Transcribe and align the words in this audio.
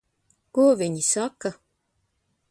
Ko 0.57 0.63
viņi 0.79 1.03
saka? 1.07 1.51